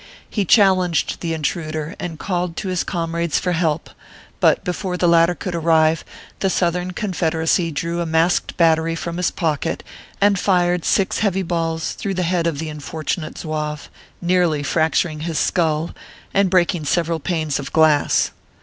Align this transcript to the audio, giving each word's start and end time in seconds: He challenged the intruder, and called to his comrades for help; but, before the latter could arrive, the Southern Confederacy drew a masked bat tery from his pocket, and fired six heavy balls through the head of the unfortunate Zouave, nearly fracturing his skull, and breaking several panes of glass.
He 0.27 0.45
challenged 0.45 1.19
the 1.21 1.31
intruder, 1.35 1.95
and 1.99 2.17
called 2.17 2.57
to 2.57 2.69
his 2.69 2.83
comrades 2.83 3.37
for 3.37 3.51
help; 3.51 3.91
but, 4.39 4.63
before 4.63 4.97
the 4.97 5.07
latter 5.07 5.35
could 5.35 5.53
arrive, 5.53 6.03
the 6.39 6.49
Southern 6.49 6.89
Confederacy 6.89 7.69
drew 7.69 8.01
a 8.01 8.05
masked 8.07 8.57
bat 8.57 8.79
tery 8.79 8.97
from 8.97 9.17
his 9.17 9.29
pocket, 9.29 9.83
and 10.19 10.39
fired 10.39 10.85
six 10.85 11.19
heavy 11.19 11.43
balls 11.43 11.91
through 11.91 12.15
the 12.15 12.23
head 12.23 12.47
of 12.47 12.57
the 12.57 12.69
unfortunate 12.69 13.37
Zouave, 13.37 13.91
nearly 14.23 14.63
fracturing 14.63 15.19
his 15.19 15.37
skull, 15.37 15.91
and 16.33 16.49
breaking 16.49 16.85
several 16.85 17.19
panes 17.19 17.59
of 17.59 17.71
glass. 17.71 18.31